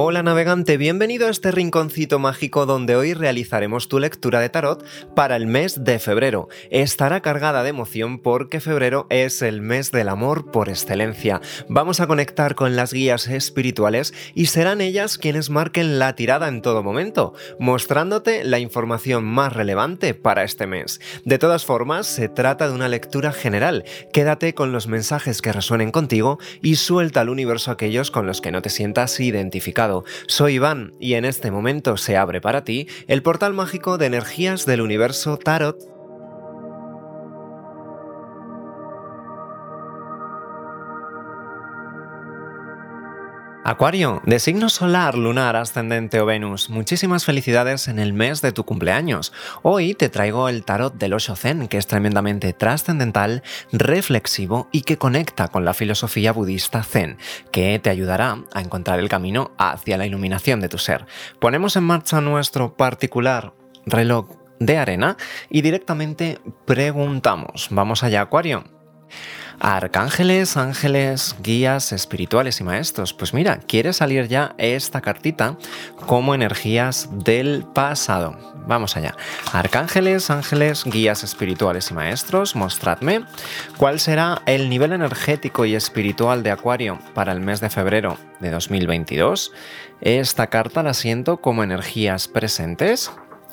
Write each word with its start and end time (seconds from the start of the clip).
Hola 0.00 0.22
navegante, 0.22 0.76
bienvenido 0.76 1.26
a 1.26 1.30
este 1.30 1.50
rinconcito 1.50 2.20
mágico 2.20 2.66
donde 2.66 2.94
hoy 2.94 3.14
realizaremos 3.14 3.88
tu 3.88 3.98
lectura 3.98 4.38
de 4.38 4.48
tarot 4.48 4.84
para 5.16 5.34
el 5.34 5.48
mes 5.48 5.82
de 5.82 5.98
febrero. 5.98 6.48
Estará 6.70 7.20
cargada 7.20 7.64
de 7.64 7.70
emoción 7.70 8.20
porque 8.20 8.60
febrero 8.60 9.08
es 9.10 9.42
el 9.42 9.60
mes 9.60 9.90
del 9.90 10.08
amor 10.08 10.52
por 10.52 10.68
excelencia. 10.68 11.40
Vamos 11.68 11.98
a 11.98 12.06
conectar 12.06 12.54
con 12.54 12.76
las 12.76 12.92
guías 12.92 13.26
espirituales 13.26 14.14
y 14.36 14.46
serán 14.46 14.80
ellas 14.80 15.18
quienes 15.18 15.50
marquen 15.50 15.98
la 15.98 16.14
tirada 16.14 16.46
en 16.46 16.62
todo 16.62 16.84
momento, 16.84 17.34
mostrándote 17.58 18.44
la 18.44 18.60
información 18.60 19.24
más 19.24 19.52
relevante 19.52 20.14
para 20.14 20.44
este 20.44 20.68
mes. 20.68 21.00
De 21.24 21.38
todas 21.38 21.64
formas, 21.64 22.06
se 22.06 22.28
trata 22.28 22.68
de 22.68 22.74
una 22.74 22.86
lectura 22.86 23.32
general. 23.32 23.84
Quédate 24.12 24.54
con 24.54 24.70
los 24.70 24.86
mensajes 24.86 25.42
que 25.42 25.52
resuenen 25.52 25.90
contigo 25.90 26.38
y 26.62 26.76
suelta 26.76 27.22
al 27.22 27.30
universo 27.30 27.72
aquellos 27.72 28.12
con 28.12 28.28
los 28.28 28.40
que 28.40 28.52
no 28.52 28.62
te 28.62 28.70
sientas 28.70 29.18
identificado 29.18 29.87
soy 30.26 30.54
Iván 30.54 30.92
y 31.00 31.14
en 31.14 31.24
este 31.24 31.50
momento 31.50 31.96
se 31.96 32.16
abre 32.16 32.40
para 32.40 32.64
ti 32.64 32.88
el 33.06 33.22
portal 33.22 33.54
mágico 33.54 33.98
de 33.98 34.06
energías 34.06 34.66
del 34.66 34.80
universo 34.80 35.38
Tarot 35.38 35.97
Acuario, 43.68 44.22
de 44.24 44.38
signo 44.38 44.70
solar, 44.70 45.14
lunar, 45.14 45.54
ascendente 45.54 46.22
o 46.22 46.24
Venus, 46.24 46.70
muchísimas 46.70 47.26
felicidades 47.26 47.86
en 47.88 47.98
el 47.98 48.14
mes 48.14 48.40
de 48.40 48.50
tu 48.50 48.64
cumpleaños. 48.64 49.30
Hoy 49.60 49.92
te 49.92 50.08
traigo 50.08 50.48
el 50.48 50.64
tarot 50.64 50.94
del 50.94 51.12
Osho 51.12 51.36
Zen, 51.36 51.68
que 51.68 51.76
es 51.76 51.86
tremendamente 51.86 52.54
trascendental, 52.54 53.42
reflexivo 53.70 54.68
y 54.72 54.84
que 54.84 54.96
conecta 54.96 55.48
con 55.48 55.66
la 55.66 55.74
filosofía 55.74 56.32
budista 56.32 56.82
Zen, 56.82 57.18
que 57.52 57.78
te 57.78 57.90
ayudará 57.90 58.42
a 58.54 58.62
encontrar 58.62 59.00
el 59.00 59.10
camino 59.10 59.50
hacia 59.58 59.98
la 59.98 60.06
iluminación 60.06 60.62
de 60.62 60.70
tu 60.70 60.78
ser. 60.78 61.04
Ponemos 61.38 61.76
en 61.76 61.84
marcha 61.84 62.22
nuestro 62.22 62.74
particular 62.74 63.52
reloj 63.84 64.30
de 64.60 64.78
arena 64.78 65.18
y 65.50 65.60
directamente 65.60 66.40
preguntamos. 66.64 67.68
Vamos 67.70 68.02
allá, 68.02 68.22
Acuario. 68.22 68.77
Arcángeles, 69.60 70.56
ángeles, 70.56 71.34
guías 71.42 71.92
espirituales 71.92 72.60
y 72.60 72.64
maestros. 72.64 73.12
Pues 73.12 73.34
mira, 73.34 73.58
quiere 73.58 73.92
salir 73.92 74.28
ya 74.28 74.54
esta 74.56 75.00
cartita 75.00 75.56
como 76.06 76.34
energías 76.34 77.08
del 77.12 77.64
pasado. 77.74 78.36
Vamos 78.66 78.96
allá. 78.96 79.16
Arcángeles, 79.52 80.30
ángeles, 80.30 80.84
guías 80.84 81.24
espirituales 81.24 81.90
y 81.90 81.94
maestros, 81.94 82.54
mostradme 82.54 83.24
cuál 83.78 83.98
será 83.98 84.42
el 84.46 84.68
nivel 84.68 84.92
energético 84.92 85.64
y 85.64 85.74
espiritual 85.74 86.42
de 86.42 86.50
Acuario 86.50 86.98
para 87.14 87.32
el 87.32 87.40
mes 87.40 87.60
de 87.60 87.70
febrero 87.70 88.18
de 88.40 88.50
2022. 88.50 89.52
Esta 90.00 90.48
carta 90.48 90.82
la 90.82 90.94
siento 90.94 91.38
como 91.38 91.64
energías 91.64 92.28
presentes 92.28 93.10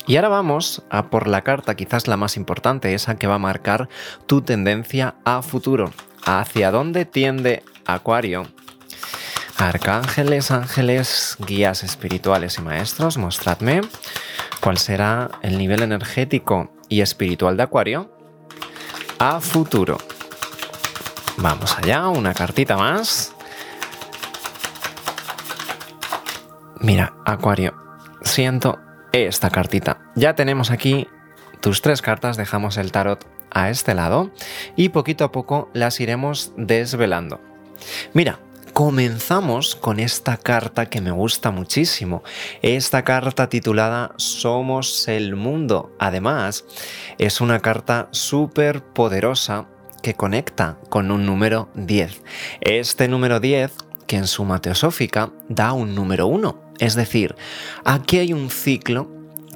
y 0.07 0.15
ahora 0.17 0.29
vamos 0.29 0.83
a 0.89 1.09
por 1.09 1.27
la 1.27 1.41
carta 1.41 1.75
quizás 1.75 2.07
la 2.07 2.17
más 2.17 2.37
importante, 2.37 2.93
esa 2.93 3.15
que 3.15 3.27
va 3.27 3.35
a 3.35 3.39
marcar 3.39 3.89
tu 4.27 4.41
tendencia 4.41 5.15
a 5.25 5.41
futuro. 5.41 5.91
¿Hacia 6.25 6.71
dónde 6.71 7.05
tiende 7.05 7.63
Acuario? 7.85 8.47
Arcángeles, 9.57 10.51
ángeles, 10.51 11.37
guías 11.39 11.83
espirituales 11.83 12.57
y 12.57 12.61
maestros, 12.61 13.17
mostradme 13.17 13.81
cuál 14.59 14.77
será 14.77 15.31
el 15.41 15.57
nivel 15.57 15.81
energético 15.81 16.71
y 16.89 17.01
espiritual 17.01 17.57
de 17.57 17.63
Acuario 17.63 18.11
a 19.17 19.39
futuro. 19.39 19.97
Vamos 21.37 21.77
allá, 21.77 22.07
una 22.09 22.33
cartita 22.33 22.77
más. 22.77 23.33
Mira, 26.79 27.13
Acuario, 27.25 27.73
siento 28.21 28.84
esta 29.23 29.49
cartita. 29.49 29.99
Ya 30.15 30.35
tenemos 30.35 30.71
aquí 30.71 31.07
tus 31.61 31.81
tres 31.81 32.01
cartas, 32.01 32.35
dejamos 32.35 32.77
el 32.77 32.91
tarot 32.91 33.25
a 33.49 33.69
este 33.69 33.93
lado 33.93 34.31
y 34.75 34.89
poquito 34.89 35.23
a 35.23 35.31
poco 35.31 35.69
las 35.73 35.99
iremos 36.01 36.51
desvelando. 36.57 37.39
Mira, 38.13 38.39
comenzamos 38.73 39.75
con 39.75 39.99
esta 40.01 40.35
carta 40.35 40.87
que 40.87 40.99
me 40.99 41.11
gusta 41.11 41.51
muchísimo. 41.51 42.23
Esta 42.61 43.03
carta 43.03 43.47
titulada 43.47 44.11
Somos 44.17 45.07
el 45.07 45.35
mundo. 45.35 45.95
Además, 45.97 46.65
es 47.17 47.39
una 47.39 47.61
carta 47.61 48.09
súper 48.11 48.83
poderosa 48.83 49.67
que 50.03 50.13
conecta 50.13 50.77
con 50.89 51.09
un 51.09 51.25
número 51.25 51.69
10. 51.75 52.21
Este 52.59 53.07
número 53.07 53.39
10 53.39 53.71
que 54.07 54.17
en 54.17 54.27
suma 54.27 54.61
teosófica 54.61 55.31
da 55.47 55.73
un 55.73 55.95
número 55.95 56.27
1. 56.27 56.64
Es 56.79 56.95
decir, 56.95 57.35
aquí 57.83 58.17
hay 58.17 58.33
un 58.33 58.49
ciclo 58.49 59.09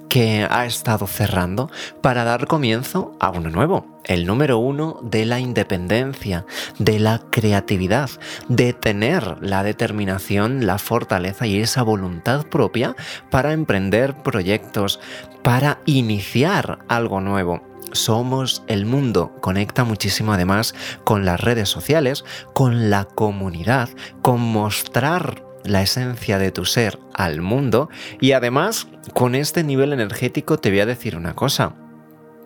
que 0.09 0.47
ha 0.50 0.66
estado 0.66 1.06
cerrando 1.07 1.69
para 2.02 2.24
dar 2.24 2.47
comienzo 2.47 3.16
a 3.19 3.30
uno 3.30 3.50
nuevo, 3.50 3.85
el 4.06 4.25
número 4.25 4.57
uno 4.57 5.00
de 5.03 5.25
la 5.25 5.40
independencia, 5.40 6.46
de 6.80 7.00
la 7.00 7.22
creatividad, 7.30 8.09
de 8.47 8.74
tener 8.74 9.38
la 9.40 9.63
determinación, 9.63 10.66
la 10.66 10.80
fortaleza 10.80 11.46
y 11.46 11.59
esa 11.59 11.84
voluntad 11.84 12.47
propia 12.47 12.96
para 13.30 13.53
emprender 13.53 14.16
proyectos, 14.24 15.00
para 15.44 15.80
iniciar 15.86 16.80
algo 16.88 17.22
nuevo. 17.22 17.62
Somos 17.91 18.63
el 18.68 18.86
mundo, 18.86 19.36
conecta 19.41 19.84
muchísimo 19.84 20.34
además 20.34 20.75
con 21.03 21.25
las 21.25 21.40
redes 21.40 21.69
sociales, 21.69 22.25
con 22.53 22.90
la 22.90 23.06
comunidad, 23.06 23.90
con 24.22 24.41
mostrar 24.41 25.48
la 25.63 25.81
esencia 25.81 26.37
de 26.37 26.51
tu 26.51 26.65
ser 26.65 26.99
al 27.13 27.41
mundo 27.41 27.89
y 28.19 28.33
además 28.33 28.87
con 29.13 29.35
este 29.35 29.63
nivel 29.63 29.93
energético 29.93 30.57
te 30.57 30.69
voy 30.69 30.79
a 30.79 30.85
decir 30.85 31.15
una 31.15 31.35
cosa. 31.35 31.75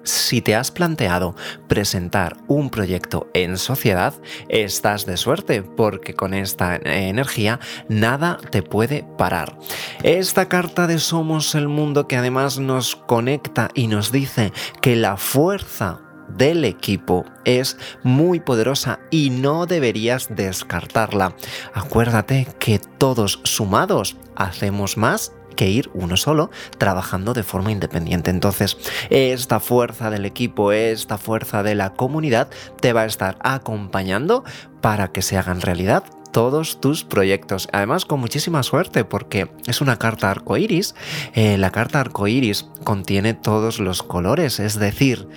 Si 0.03 0.41
te 0.41 0.53
has 0.53 0.69
planteado 0.69 1.33
presentar 1.69 2.35
un 2.47 2.69
proyecto 2.69 3.29
en 3.33 3.57
sociedad, 3.57 4.13
estás 4.49 5.05
de 5.05 5.15
suerte 5.15 5.63
porque 5.63 6.13
con 6.13 6.33
esta 6.33 6.75
energía 6.75 7.61
nada 7.87 8.37
te 8.51 8.63
puede 8.63 9.05
parar. 9.17 9.57
Esta 10.03 10.49
carta 10.49 10.87
de 10.87 10.99
Somos 10.99 11.55
el 11.55 11.69
Mundo 11.69 12.05
que 12.09 12.17
además 12.17 12.59
nos 12.59 12.97
conecta 12.97 13.69
y 13.75 13.87
nos 13.87 14.11
dice 14.11 14.51
que 14.81 14.97
la 14.97 15.15
fuerza 15.15 16.01
del 16.29 16.65
equipo 16.65 17.25
es 17.45 17.77
muy 18.03 18.39
poderosa 18.39 18.99
y 19.11 19.29
no 19.29 19.65
deberías 19.65 20.27
descartarla. 20.35 21.35
Acuérdate 21.73 22.47
que 22.59 22.79
todos 22.79 23.39
sumados 23.43 24.17
hacemos 24.35 24.97
más 24.97 25.33
que 25.55 25.69
ir 25.69 25.89
uno 25.93 26.17
solo 26.17 26.49
trabajando 26.77 27.33
de 27.33 27.43
forma 27.43 27.71
independiente. 27.71 28.31
Entonces, 28.31 28.77
esta 29.09 29.59
fuerza 29.59 30.09
del 30.09 30.25
equipo, 30.25 30.71
esta 30.71 31.17
fuerza 31.17 31.63
de 31.63 31.75
la 31.75 31.93
comunidad 31.93 32.49
te 32.81 32.93
va 32.93 33.01
a 33.01 33.05
estar 33.05 33.37
acompañando 33.41 34.43
para 34.81 35.11
que 35.11 35.21
se 35.21 35.37
hagan 35.37 35.61
realidad 35.61 36.03
todos 36.31 36.81
tus 36.81 37.03
proyectos. 37.03 37.69
Además, 37.71 38.05
con 38.05 38.19
muchísima 38.19 38.63
suerte, 38.63 39.05
porque 39.05 39.51
es 39.67 39.81
una 39.81 39.97
carta 39.97 40.31
arcoiris. 40.31 40.95
Eh, 41.33 41.57
la 41.57 41.71
carta 41.71 41.99
arcoiris 41.99 42.65
contiene 42.83 43.35
todos 43.35 43.79
los 43.79 44.01
colores, 44.01 44.59
es 44.59 44.79
decir, 44.79 45.29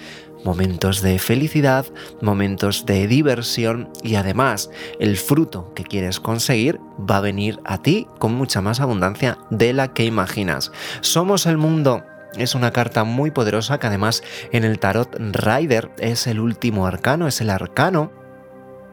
momentos 0.45 1.03
de 1.03 1.19
felicidad, 1.19 1.87
momentos 2.21 2.87
de 2.87 3.07
diversión 3.07 3.91
y 4.03 4.15
además 4.15 4.71
el 5.01 5.17
fruto 5.17 5.73
que 5.75 5.85
quieres 5.85 6.21
conseguir 6.21 6.81
va 6.99 7.19
a 7.19 7.23
venir 7.23 7.61
a 7.65 7.83
ti 7.83 8.07
con 8.19 8.35
mucha 8.35 8.61
más 8.61 8.81
abundancia 8.81 9.39
de 9.51 9.73
la 9.73 9.93
que 9.93 10.05
imaginas. 10.05 10.73
Somos 11.01 11.47
el 11.47 11.57
mundo 11.57 12.05
es 12.37 12.55
una 12.55 12.71
carta 12.71 13.05
muy 13.05 13.31
poderosa 13.31 13.79
que 13.79 13.87
además 13.87 14.23
en 14.53 14.65
el 14.65 14.79
tarot 14.79 15.17
Rider 15.19 15.91
es 15.99 16.27
el 16.27 16.41
último 16.41 16.87
arcano, 16.87 17.27
es 17.27 17.41
el 17.41 17.51
arcano 17.51 18.13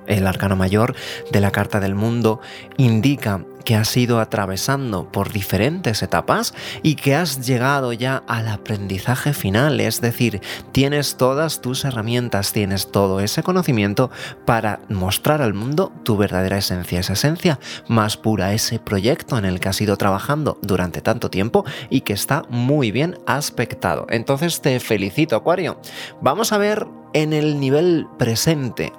el 0.07 0.27
arcano 0.27 0.55
mayor 0.55 0.95
de 1.31 1.41
la 1.41 1.51
Carta 1.51 1.79
del 1.79 1.95
Mundo 1.95 2.41
indica 2.77 3.41
que 3.63 3.75
has 3.75 3.95
ido 3.95 4.19
atravesando 4.19 5.11
por 5.11 5.31
diferentes 5.31 6.03
etapas 6.03 6.53
y 6.81 6.95
que 6.95 7.15
has 7.15 7.45
llegado 7.45 7.94
ya 7.94 8.23
al 8.27 8.47
aprendizaje 8.47 9.33
final, 9.33 9.79
es 9.79 10.01
decir, 10.01 10.41
tienes 10.71 11.15
todas 11.15 11.61
tus 11.61 11.85
herramientas, 11.85 12.51
tienes 12.51 12.91
todo 12.91 13.19
ese 13.19 13.44
conocimiento 13.44 14.11
para 14.45 14.81
mostrar 14.89 15.41
al 15.41 15.53
mundo 15.53 15.91
tu 16.03 16.17
verdadera 16.17 16.57
esencia, 16.57 17.00
esa 17.00 17.13
esencia 17.13 17.59
más 17.88 18.17
pura, 18.17 18.53
ese 18.53 18.79
proyecto 18.79 19.38
en 19.38 19.45
el 19.45 19.59
que 19.59 19.69
has 19.69 19.81
ido 19.81 19.97
trabajando 19.97 20.57
durante 20.61 21.01
tanto 21.01 21.29
tiempo 21.29 21.65
y 21.89 22.01
que 22.01 22.13
está 22.13 22.44
muy 22.50 22.91
bien 22.91 23.17
aspectado. 23.25 24.05
Entonces 24.09 24.61
te 24.61 24.79
felicito, 24.79 25.35
Acuario. 25.35 25.79
Vamos 26.21 26.51
a 26.51 26.57
ver 26.57 26.85
en 27.13 27.33
el 27.33 27.60
nivel 27.60 28.07
presente 28.18 28.94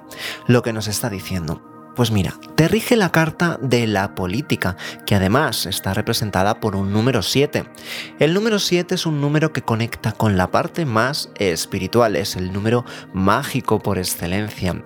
lo 0.47 0.61
que 0.61 0.73
nos 0.73 0.87
está 0.87 1.09
diciendo. 1.09 1.61
Pues 1.95 2.11
mira, 2.11 2.33
te 2.55 2.67
rige 2.67 2.97
la 2.97 3.13
carta 3.13 3.57
de 3.61 3.87
la 3.87 4.15
política, 4.15 4.75
que 5.05 5.15
además 5.15 5.65
está 5.65 5.93
representada 5.93 6.59
por 6.59 6.75
un 6.75 6.91
número 6.91 7.21
7. 7.21 7.63
El 8.19 8.33
número 8.33 8.59
7 8.59 8.95
es 8.95 9.05
un 9.05 9.21
número 9.21 9.53
que 9.53 9.61
conecta 9.61 10.11
con 10.11 10.35
la 10.35 10.51
parte 10.51 10.85
más 10.85 11.29
espiritual, 11.35 12.17
es 12.17 12.35
el 12.35 12.51
número 12.51 12.83
mágico 13.13 13.79
por 13.79 13.97
excelencia. 13.97 14.83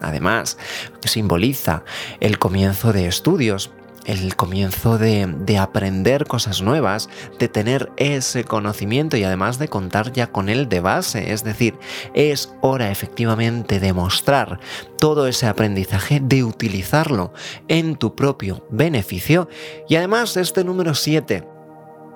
Además, 0.00 0.58
simboliza 1.04 1.82
el 2.20 2.38
comienzo 2.38 2.92
de 2.92 3.06
estudios, 3.06 3.72
el 4.06 4.36
comienzo 4.36 4.98
de, 4.98 5.26
de, 5.26 5.58
aprender 5.58 6.26
cosas 6.26 6.62
nuevas, 6.62 7.08
de 7.38 7.48
tener 7.48 7.90
ese 7.96 8.44
conocimiento 8.44 9.16
y 9.16 9.24
además 9.24 9.58
de 9.58 9.68
contar 9.68 10.12
ya 10.12 10.28
con 10.28 10.48
él 10.48 10.68
de 10.68 10.80
base. 10.80 11.32
Es 11.32 11.44
decir, 11.44 11.78
es 12.14 12.52
hora 12.60 12.90
efectivamente 12.90 13.80
de 13.80 13.92
mostrar 13.92 14.60
todo 14.98 15.26
ese 15.26 15.46
aprendizaje, 15.46 16.20
de 16.22 16.44
utilizarlo 16.44 17.32
en 17.68 17.96
tu 17.96 18.14
propio 18.14 18.66
beneficio. 18.70 19.48
Y 19.88 19.96
además 19.96 20.36
este 20.36 20.64
número 20.64 20.94
7 20.94 21.51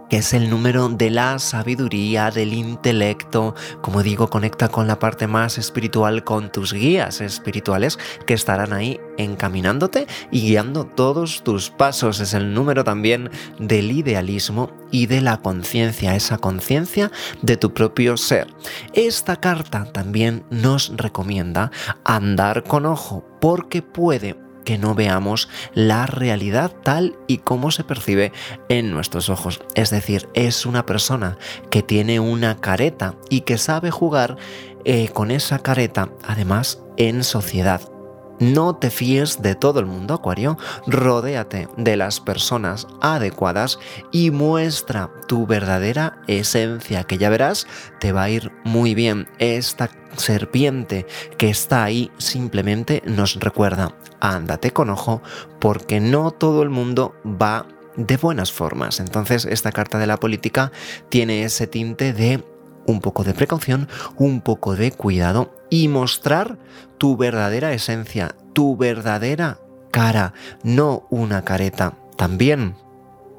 que 0.08 0.19
es 0.19 0.32
el 0.32 0.50
número 0.50 0.88
de 0.88 1.11
la 1.11 1.38
sabiduría, 1.38 2.31
del 2.31 2.53
intelecto, 2.53 3.55
como 3.81 4.03
digo, 4.03 4.29
conecta 4.29 4.69
con 4.69 4.87
la 4.87 4.99
parte 4.99 5.26
más 5.26 5.58
espiritual, 5.58 6.25
con 6.25 6.50
tus 6.50 6.73
guías 6.73 7.20
espirituales 7.20 7.99
que 8.26 8.35
estarán 8.35 8.73
ahí 8.73 9.00
encaminándote 9.19 10.06
y 10.31 10.43
guiando 10.43 10.85
todos 10.85 11.43
tus 11.43 11.70
pasos. 11.70 12.20
Es 12.20 12.35
el 12.35 12.55
número 12.55 12.85
también 12.85 13.31
del 13.58 13.91
idealismo 13.91 14.70
y 14.91 15.06
de 15.06 15.20
la 15.20 15.38
conciencia, 15.38 16.14
esa 16.14 16.38
conciencia 16.38 17.11
de 17.43 17.56
tu 17.56 17.75
propio 17.75 18.17
ser. 18.17 18.47
Esta 18.93 19.37
carta 19.37 19.85
también 19.93 20.44
nos 20.50 20.93
recomienda 20.97 21.70
andar 22.05 22.62
con 22.64 22.87
ojo 22.87 23.25
porque 23.41 23.82
puede 23.82 24.45
que 24.66 24.76
no 24.76 24.94
veamos 24.94 25.48
la 25.72 26.04
realidad 26.04 26.74
tal 26.82 27.16
y 27.26 27.38
como 27.38 27.70
se 27.70 27.84
percibe 27.84 28.32
en 28.68 28.90
nuestros 28.90 29.30
ojos. 29.30 29.62
Es 29.74 29.88
decir, 29.88 30.28
es 30.34 30.66
una 30.66 30.84
persona 30.84 31.38
que 31.70 31.82
tiene 31.82 32.20
una 32.20 32.60
careta 32.60 33.14
y 33.30 33.42
que 33.42 33.56
sabe 33.56 33.90
jugar 33.90 34.36
eh, 34.84 35.08
con 35.08 35.30
esa 35.30 35.60
careta, 35.60 36.10
además, 36.26 36.82
en 36.96 37.22
sociedad. 37.24 37.95
No 38.38 38.77
te 38.77 38.91
fíes 38.91 39.41
de 39.41 39.55
todo 39.55 39.81
el 39.81 39.87
mundo, 39.87 40.15
Acuario. 40.15 40.59
Rodéate 40.87 41.69
de 41.77 41.97
las 41.97 42.21
personas 42.21 42.87
adecuadas 43.00 43.79
y 44.12 44.31
muestra 44.31 45.11
tu 45.27 45.47
verdadera 45.47 46.19
esencia, 46.27 47.05
que 47.05 47.19
ya 47.19 47.31
verás, 47.31 47.67
te 48.00 48.12
va 48.12 48.25
a 48.25 48.31
ir 48.31 48.53
muy 48.65 48.94
bien. 48.94 49.29
Esta 49.38 49.91
serpiente 50.17 51.06
que 51.38 51.50
está 51.50 51.85
ahí 51.85 52.11
simplemente 52.19 53.03
nos 53.06 53.37
recuerda, 53.37 53.94
ándate 54.21 54.71
con 54.71 54.91
ojo, 54.91 55.23
porque 55.61 56.00
no 56.00 56.31
todo 56.31 56.62
el 56.62 56.71
mundo 56.71 57.15
va 57.25 57.67
de 57.97 58.17
buenas 58.17 58.53
formas. 58.53 59.00
Entonces, 59.00 59.47
esta 59.47 59.73
carta 59.73 59.99
de 59.99 60.06
la 60.06 60.19
política 60.19 60.73
tiene 61.09 61.44
ese 61.44 61.67
tinte 61.67 62.12
de 62.12 62.44
un 62.87 63.00
poco 63.00 63.25
de 63.25 63.35
precaución, 63.35 63.88
un 64.17 64.41
poco 64.41 64.77
de 64.77 64.93
cuidado 64.93 65.55
y 65.71 65.88
mostrar 65.88 66.59
tu 66.99 67.17
verdadera 67.17 67.73
esencia, 67.73 68.35
tu 68.53 68.77
verdadera 68.77 69.59
cara, 69.91 70.35
no 70.62 71.06
una 71.11 71.43
careta. 71.43 71.94
También 72.17 72.75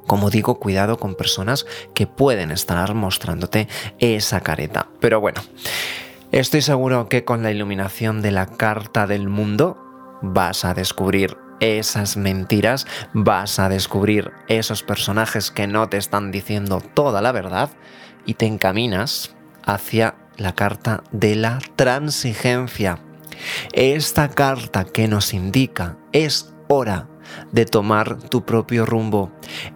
como 0.07 0.29
digo, 0.29 0.57
cuidado 0.57 0.97
con 0.97 1.15
personas 1.15 1.65
que 1.93 2.07
pueden 2.07 2.49
estar 2.49 2.93
mostrándote 2.95 3.67
esa 3.99 4.39
careta. 4.39 4.87
Pero 4.99 5.19
bueno, 5.19 5.41
estoy 6.31 6.61
seguro 6.61 7.09
que 7.09 7.25
con 7.25 7.43
la 7.43 7.51
iluminación 7.51 8.21
de 8.21 8.31
la 8.31 8.47
carta 8.47 9.05
del 9.05 9.27
mundo 9.27 9.77
vas 10.21 10.65
a 10.65 10.73
descubrir 10.73 11.37
esas 11.59 12.17
mentiras, 12.17 12.87
vas 13.13 13.59
a 13.59 13.67
descubrir 13.67 14.31
esos 14.47 14.81
personajes 14.81 15.51
que 15.51 15.67
no 15.67 15.89
te 15.89 15.97
están 15.97 16.31
diciendo 16.31 16.81
toda 16.93 17.21
la 17.21 17.31
verdad 17.31 17.69
y 18.25 18.35
te 18.35 18.45
encaminas 18.45 19.35
hacia 19.67 20.15
la 20.37 20.55
carta 20.55 21.03
de 21.11 21.35
la 21.35 21.59
transigencia. 21.75 22.99
Esta 23.73 24.29
carta 24.29 24.85
que 24.85 25.07
nos 25.07 25.33
indica 25.33 25.97
es 26.11 26.53
hora 26.67 27.07
de 27.51 27.65
tomar 27.65 28.17
tu 28.17 28.45
propio 28.45 28.85
rumbo, 28.85 29.31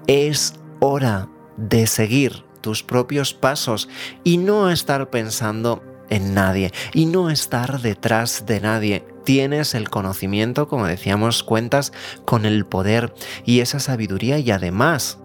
es 0.07 0.55
hora 0.79 1.27
de 1.57 1.85
seguir 1.85 2.43
tus 2.61 2.81
propios 2.81 3.33
pasos 3.33 3.89
y 4.23 4.37
no 4.37 4.69
estar 4.69 5.09
pensando 5.09 5.83
en 6.09 6.33
nadie 6.33 6.71
y 6.93 7.05
no 7.05 7.29
estar 7.29 7.81
detrás 7.81 8.45
de 8.45 8.61
nadie. 8.61 9.05
Tienes 9.25 9.75
el 9.75 9.89
conocimiento, 9.89 10.67
como 10.67 10.87
decíamos, 10.87 11.43
cuentas 11.43 11.91
con 12.25 12.45
el 12.45 12.65
poder 12.65 13.13
y 13.45 13.59
esa 13.59 13.79
sabiduría 13.79 14.39
y 14.39 14.49
además 14.49 15.19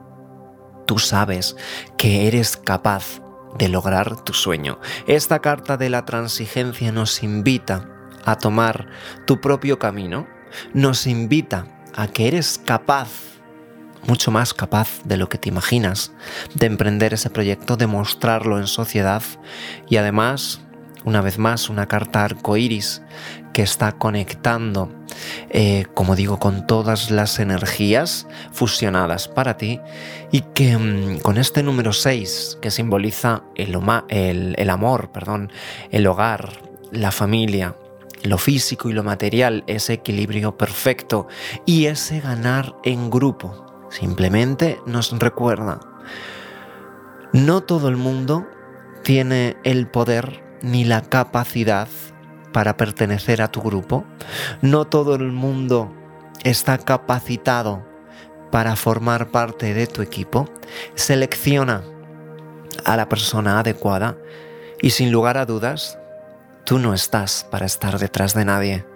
tú 0.87 0.99
sabes 0.99 1.57
que 1.97 2.29
eres 2.29 2.57
capaz 2.57 3.21
de 3.59 3.69
lograr 3.69 4.23
tu 4.23 4.33
sueño. 4.33 4.79
Esta 5.07 5.41
carta 5.41 5.77
de 5.77 5.91
la 5.91 6.05
transigencia 6.05 6.93
nos 6.93 7.23
invita 7.23 7.89
a 8.25 8.37
tomar 8.37 8.87
tu 9.27 9.41
propio 9.41 9.79
camino, 9.79 10.27
nos 10.75 11.07
invita 11.07 11.67
a 11.95 12.09
que 12.09 12.29
eres 12.29 12.61
capaz, 12.65 13.09
mucho 14.07 14.31
más 14.31 14.55
capaz 14.55 15.01
de 15.05 15.17
lo 15.17 15.29
que 15.29 15.39
te 15.39 15.49
imaginas, 15.49 16.13
de 16.55 16.67
emprender 16.67 17.15
ese 17.15 17.31
proyecto, 17.31 17.77
de 17.77 17.87
mostrarlo 17.87 18.59
en 18.59 18.67
sociedad 18.67 19.23
y 19.89 19.97
además 19.97 20.61
una 21.05 21.21
vez 21.21 21.39
más 21.39 21.71
una 21.71 21.87
carta 21.87 22.25
arcoíris 22.25 23.01
que 23.57 23.63
está 23.63 23.93
conectando, 23.93 24.91
eh, 25.49 25.87
como 25.95 26.15
digo, 26.15 26.39
con 26.39 26.67
todas 26.67 27.11
las 27.11 27.39
energías 27.39 28.27
fusionadas 28.53 29.29
para 29.29 29.57
ti 29.57 29.81
y 30.31 30.43
que 30.43 30.77
mm, 30.77 31.21
con 31.21 31.39
este 31.39 31.63
número 31.63 31.95
6 31.95 32.59
que 32.61 32.71
simboliza 32.71 33.45
el, 33.55 34.55
el 34.59 34.69
amor, 34.69 35.11
perdón, 35.11 35.51
el 35.91 36.07
hogar, 36.07 36.53
la 36.93 37.11
familia, 37.11 37.75
lo 38.25 38.37
físico 38.37 38.91
y 38.91 38.93
lo 38.93 39.03
material, 39.03 39.65
ese 39.67 39.95
equilibrio 39.95 40.59
perfecto 40.59 41.27
y 41.65 41.87
ese 41.87 42.21
ganar 42.21 42.77
en 42.85 43.09
grupo. 43.09 43.87
Simplemente 43.89 44.81
nos 44.85 45.19
recuerda, 45.19 45.81
no 47.33 47.63
todo 47.63 47.89
el 47.89 47.97
mundo 47.97 48.47
tiene 49.03 49.57
el 49.65 49.87
poder 49.87 50.45
ni 50.61 50.85
la 50.85 51.01
capacidad 51.01 51.89
para 52.57 52.79
pertenecer 52.79 53.43
a 53.43 53.49
tu 53.49 53.61
grupo. 53.61 54.07
No 54.63 54.87
todo 54.87 55.15
el 55.15 55.31
mundo 55.31 55.93
está 56.43 56.79
capacitado 56.79 57.87
para 58.51 58.77
formar 58.77 59.31
parte 59.31 59.75
de 59.75 59.87
tu 59.87 60.01
equipo. 60.01 60.49
Selecciona 60.95 61.83
a 62.87 62.97
la 62.97 63.11
persona 63.11 63.61
adecuada 63.61 64.17
y 64.81 64.89
sin 64.89 65.13
lugar 65.13 65.37
a 65.37 65.45
dudas, 65.45 65.99
tú 66.65 66.79
no 66.79 66.95
estás 66.95 67.47
para 67.51 67.67
estar 67.67 67.99
detrás 67.99 68.33
de 68.33 68.47
nadie. 68.47 68.87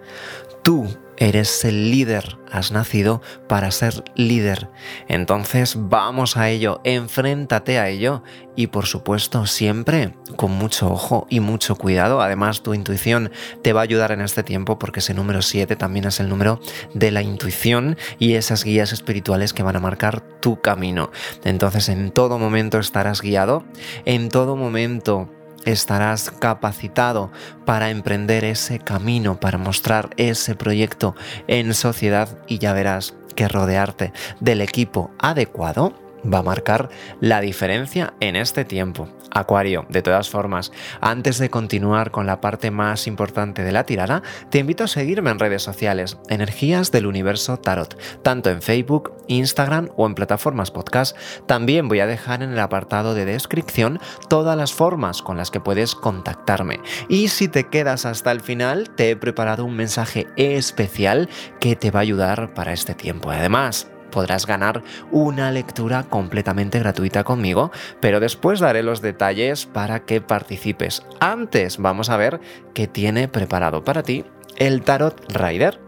Tú 0.63 0.87
Eres 1.21 1.63
el 1.65 1.91
líder, 1.91 2.39
has 2.51 2.71
nacido 2.71 3.21
para 3.47 3.69
ser 3.69 4.03
líder. 4.15 4.69
Entonces 5.07 5.75
vamos 5.77 6.35
a 6.35 6.49
ello, 6.49 6.81
enfréntate 6.83 7.77
a 7.77 7.89
ello 7.89 8.23
y 8.55 8.65
por 8.65 8.87
supuesto 8.87 9.45
siempre 9.45 10.15
con 10.35 10.49
mucho 10.49 10.91
ojo 10.91 11.27
y 11.29 11.39
mucho 11.39 11.75
cuidado. 11.75 12.21
Además 12.23 12.63
tu 12.63 12.73
intuición 12.73 13.29
te 13.61 13.71
va 13.71 13.81
a 13.81 13.83
ayudar 13.83 14.11
en 14.11 14.21
este 14.21 14.41
tiempo 14.41 14.79
porque 14.79 14.99
ese 14.99 15.13
número 15.13 15.43
7 15.43 15.75
también 15.75 16.05
es 16.05 16.19
el 16.19 16.27
número 16.27 16.59
de 16.95 17.11
la 17.11 17.21
intuición 17.21 17.97
y 18.17 18.33
esas 18.33 18.63
guías 18.63 18.91
espirituales 18.91 19.53
que 19.53 19.61
van 19.61 19.75
a 19.75 19.79
marcar 19.79 20.21
tu 20.39 20.59
camino. 20.59 21.11
Entonces 21.43 21.87
en 21.89 22.09
todo 22.09 22.39
momento 22.39 22.79
estarás 22.79 23.21
guiado, 23.21 23.63
en 24.05 24.29
todo 24.29 24.55
momento 24.55 25.29
estarás 25.65 26.31
capacitado 26.31 27.31
para 27.65 27.89
emprender 27.89 28.43
ese 28.43 28.79
camino, 28.79 29.39
para 29.39 29.57
mostrar 29.57 30.09
ese 30.17 30.55
proyecto 30.55 31.15
en 31.47 31.73
sociedad 31.73 32.29
y 32.47 32.57
ya 32.57 32.73
verás 32.73 33.13
que 33.35 33.47
rodearte 33.47 34.11
del 34.39 34.61
equipo 34.61 35.11
adecuado 35.19 36.00
va 36.25 36.39
a 36.39 36.43
marcar 36.43 36.89
la 37.19 37.41
diferencia 37.41 38.13
en 38.19 38.35
este 38.35 38.65
tiempo. 38.65 39.07
Acuario, 39.33 39.85
de 39.87 40.01
todas 40.01 40.29
formas, 40.29 40.71
antes 40.99 41.37
de 41.39 41.49
continuar 41.49 42.11
con 42.11 42.25
la 42.25 42.41
parte 42.41 42.69
más 42.69 43.07
importante 43.07 43.63
de 43.63 43.71
la 43.71 43.85
tirada, 43.85 44.23
te 44.49 44.59
invito 44.59 44.83
a 44.83 44.87
seguirme 44.87 45.29
en 45.29 45.39
redes 45.39 45.63
sociales, 45.63 46.17
Energías 46.27 46.91
del 46.91 47.05
Universo 47.05 47.57
Tarot, 47.57 47.97
tanto 48.23 48.49
en 48.49 48.61
Facebook, 48.61 49.13
Instagram 49.27 49.89
o 49.95 50.05
en 50.05 50.15
plataformas 50.15 50.71
podcast. 50.71 51.15
También 51.45 51.87
voy 51.87 52.01
a 52.01 52.07
dejar 52.07 52.43
en 52.43 52.51
el 52.51 52.59
apartado 52.59 53.13
de 53.13 53.25
descripción 53.25 53.99
todas 54.27 54.57
las 54.57 54.73
formas 54.73 55.21
con 55.21 55.37
las 55.37 55.49
que 55.49 55.61
puedes 55.61 55.95
contactarme. 55.95 56.81
Y 57.07 57.29
si 57.29 57.47
te 57.47 57.69
quedas 57.69 58.05
hasta 58.05 58.31
el 58.31 58.41
final, 58.41 58.89
te 58.89 59.11
he 59.11 59.15
preparado 59.15 59.63
un 59.63 59.75
mensaje 59.75 60.27
especial 60.35 61.29
que 61.59 61.75
te 61.75 61.91
va 61.91 61.99
a 61.99 62.03
ayudar 62.03 62.53
para 62.53 62.73
este 62.73 62.95
tiempo. 62.95 63.31
Además, 63.31 63.90
podrás 64.11 64.45
ganar 64.45 64.83
una 65.11 65.51
lectura 65.51 66.03
completamente 66.03 66.79
gratuita 66.79 67.23
conmigo, 67.23 67.71
pero 67.99 68.19
después 68.19 68.59
daré 68.59 68.83
los 68.83 69.01
detalles 69.01 69.65
para 69.65 70.01
que 70.05 70.21
participes. 70.21 71.03
Antes 71.19 71.77
vamos 71.77 72.09
a 72.09 72.17
ver 72.17 72.39
qué 72.73 72.87
tiene 72.87 73.27
preparado 73.27 73.83
para 73.83 74.03
ti 74.03 74.25
el 74.57 74.83
Tarot 74.83 75.33
Rider. 75.33 75.79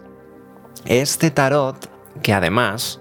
Este 0.86 1.30
tarot 1.30 1.94
que 2.22 2.34
además 2.34 3.00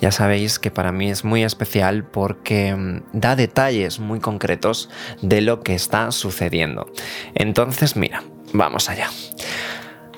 ya 0.00 0.10
sabéis 0.10 0.58
que 0.58 0.70
para 0.70 0.92
mí 0.92 1.10
es 1.10 1.24
muy 1.24 1.44
especial 1.44 2.04
porque 2.04 2.74
mm, 2.74 3.02
da 3.12 3.36
detalles 3.36 4.00
muy 4.00 4.20
concretos 4.20 4.90
de 5.22 5.40
lo 5.40 5.62
que 5.62 5.74
está 5.74 6.10
sucediendo. 6.10 6.86
Entonces, 7.34 7.96
mira, 7.96 8.22
vamos 8.52 8.90
allá. 8.90 9.08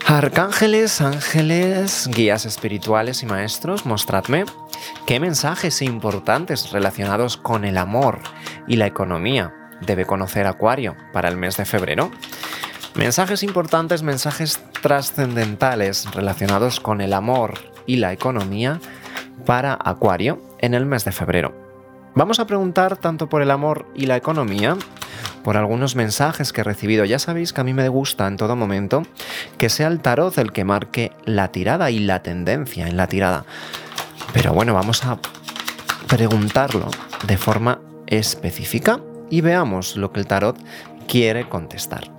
Arcángeles, 0.08 1.00
ángeles, 1.00 2.08
guías 2.14 2.46
espirituales 2.46 3.24
y 3.24 3.26
maestros, 3.26 3.86
mostradme 3.86 4.44
¿Qué 5.04 5.18
mensajes 5.18 5.82
importantes 5.82 6.70
relacionados 6.70 7.36
con 7.36 7.64
el 7.64 7.76
amor 7.76 8.20
y 8.68 8.76
la 8.76 8.86
economía 8.86 9.52
debe 9.80 10.06
conocer 10.06 10.46
Acuario 10.46 10.94
para 11.12 11.28
el 11.28 11.36
mes 11.36 11.56
de 11.56 11.64
febrero? 11.64 12.12
Mensajes 12.94 13.42
importantes, 13.42 14.04
mensajes 14.04 14.60
trascendentales 14.80 16.06
relacionados 16.14 16.78
con 16.78 17.00
el 17.00 17.12
amor 17.12 17.54
y 17.84 17.96
la 17.96 18.12
economía 18.12 18.80
para 19.44 19.76
Acuario 19.84 20.40
en 20.60 20.74
el 20.74 20.86
mes 20.86 21.04
de 21.04 21.10
febrero. 21.10 21.52
Vamos 22.14 22.38
a 22.38 22.46
preguntar 22.46 22.96
tanto 22.96 23.28
por 23.28 23.42
el 23.42 23.50
amor 23.50 23.86
y 23.96 24.06
la 24.06 24.16
economía, 24.16 24.76
por 25.46 25.56
algunos 25.56 25.94
mensajes 25.94 26.52
que 26.52 26.62
he 26.62 26.64
recibido. 26.64 27.04
Ya 27.04 27.20
sabéis 27.20 27.52
que 27.52 27.60
a 27.60 27.64
mí 27.64 27.72
me 27.72 27.88
gusta 27.88 28.26
en 28.26 28.36
todo 28.36 28.56
momento 28.56 29.04
que 29.58 29.68
sea 29.68 29.86
el 29.86 30.00
tarot 30.00 30.36
el 30.38 30.50
que 30.50 30.64
marque 30.64 31.12
la 31.24 31.52
tirada 31.52 31.88
y 31.92 32.00
la 32.00 32.20
tendencia 32.20 32.88
en 32.88 32.96
la 32.96 33.06
tirada. 33.06 33.44
Pero 34.32 34.52
bueno, 34.52 34.74
vamos 34.74 35.04
a 35.04 35.20
preguntarlo 36.08 36.90
de 37.28 37.36
forma 37.36 37.78
específica 38.08 38.98
y 39.30 39.40
veamos 39.40 39.96
lo 39.96 40.10
que 40.10 40.18
el 40.18 40.26
tarot 40.26 40.58
quiere 41.06 41.48
contestar. 41.48 42.10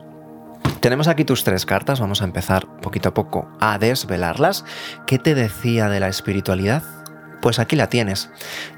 Tenemos 0.80 1.10
aquí 1.10 1.26
tus 1.26 1.44
tres 1.44 1.66
cartas, 1.66 2.00
vamos 2.00 2.22
a 2.22 2.26
empezar 2.26 2.66
poquito 2.80 3.10
a 3.10 3.14
poco 3.14 3.50
a 3.60 3.78
desvelarlas. 3.78 4.64
¿Qué 5.06 5.20
te 5.20 5.36
decía 5.36 5.90
de 5.90 6.00
la 6.00 6.08
espiritualidad? 6.08 6.82
Pues 7.42 7.60
aquí 7.60 7.76
la 7.76 7.90
tienes. 7.90 8.30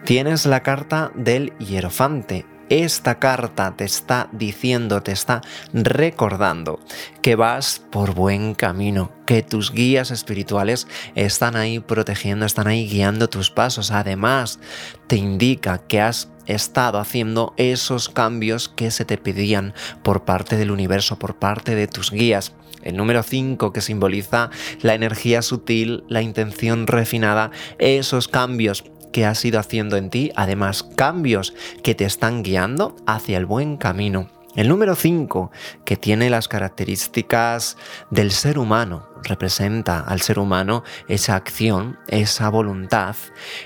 Tienes 0.06 0.48
la 0.48 0.64
carta 0.64 1.12
del 1.14 1.56
hierofante, 1.60 2.48
esta 2.70 3.20
carta 3.20 3.76
te 3.76 3.84
está 3.84 4.30
diciendo, 4.32 5.02
te 5.02 5.12
está 5.12 5.42
recordando 5.74 6.80
que 7.22 7.36
vas 7.36 7.82
por 7.92 8.14
buen 8.14 8.54
camino, 8.54 9.12
que 9.26 9.42
tus 9.42 9.72
guías 9.72 10.12
espirituales 10.12 10.88
están 11.16 11.56
ahí 11.56 11.80
protegiendo, 11.80 12.46
están 12.46 12.68
ahí 12.68 12.88
guiando 12.88 13.30
tus 13.30 13.50
pasos. 13.50 13.92
Además, 13.92 14.60
te 15.08 15.16
indica 15.18 15.80
que 15.80 16.02
has 16.02 16.30
estado 16.46 17.00
haciendo 17.00 17.54
esos 17.58 18.10
cambios 18.10 18.70
que 18.70 18.92
se 18.92 19.06
te 19.06 19.18
pedían 19.18 19.74
por 20.04 20.26
parte 20.26 20.56
del 20.58 20.72
universo, 20.72 21.20
por 21.20 21.38
parte 21.38 21.76
de 21.76 21.88
tus 21.88 22.12
guías. 22.12 22.54
El 22.82 22.96
número 22.96 23.24
5 23.24 23.74
que 23.74 23.82
simboliza 23.82 24.50
la 24.82 24.94
energía 24.94 25.42
sutil, 25.42 26.04
la 26.08 26.22
intención 26.22 26.88
refinada, 26.88 27.52
esos 27.78 28.28
cambios 28.28 28.84
que 29.12 29.26
has 29.26 29.44
ido 29.46 29.60
haciendo 29.60 29.98
en 29.98 30.10
ti, 30.10 30.32
además 30.36 30.84
cambios 30.84 31.54
que 31.84 31.96
te 31.96 32.06
están 32.06 32.44
guiando 32.44 32.96
hacia 33.06 33.38
el 33.38 33.46
buen 33.46 33.78
camino. 33.78 34.30
El 34.56 34.68
número 34.68 34.96
5, 34.96 35.52
que 35.86 35.96
tiene 35.96 36.30
las 36.30 36.48
características 36.48 37.78
del 38.10 38.32
ser 38.32 38.58
humano, 38.58 39.08
representa 39.24 40.00
al 40.00 40.22
ser 40.22 40.40
humano 40.40 40.84
esa 41.08 41.36
acción, 41.36 42.00
esa 42.08 42.50
voluntad, 42.50 43.16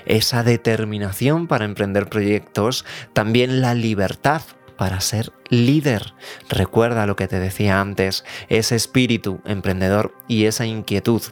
esa 0.04 0.42
determinación 0.42 1.46
para 1.46 1.64
emprender 1.64 2.08
proyectos, 2.08 2.84
también 3.14 3.62
la 3.62 3.74
libertad 3.74 4.42
para 4.76 5.00
ser 5.00 5.32
líder. 5.48 6.14
Recuerda 6.48 7.06
lo 7.06 7.16
que 7.16 7.28
te 7.28 7.40
decía 7.40 7.80
antes, 7.80 8.24
ese 8.48 8.76
espíritu 8.76 9.40
emprendedor 9.44 10.14
y 10.28 10.44
esa 10.46 10.66
inquietud. 10.66 11.22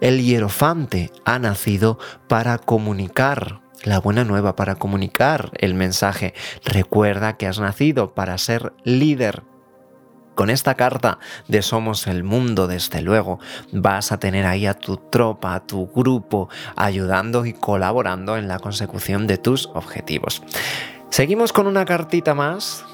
El 0.00 0.22
hierofante 0.22 1.10
ha 1.24 1.38
nacido 1.38 1.98
para 2.28 2.58
comunicar 2.58 3.60
la 3.84 4.00
buena 4.00 4.24
nueva, 4.24 4.56
para 4.56 4.74
comunicar 4.74 5.50
el 5.58 5.74
mensaje. 5.74 6.34
Recuerda 6.64 7.36
que 7.36 7.46
has 7.46 7.60
nacido 7.60 8.14
para 8.14 8.36
ser 8.38 8.72
líder. 8.84 9.42
Con 10.34 10.50
esta 10.50 10.74
carta 10.74 11.18
de 11.48 11.62
Somos 11.62 12.06
el 12.06 12.22
Mundo, 12.22 12.66
desde 12.66 13.00
luego, 13.00 13.38
vas 13.72 14.12
a 14.12 14.18
tener 14.18 14.44
ahí 14.44 14.66
a 14.66 14.74
tu 14.74 14.98
tropa, 14.98 15.54
a 15.54 15.66
tu 15.66 15.86
grupo, 15.86 16.50
ayudando 16.76 17.46
y 17.46 17.54
colaborando 17.54 18.36
en 18.36 18.46
la 18.46 18.58
consecución 18.58 19.26
de 19.26 19.38
tus 19.38 19.70
objetivos. 19.72 20.42
Seguimos 21.10 21.52
con 21.52 21.66
una 21.66 21.84
cartita 21.84 22.34
más 22.34 22.84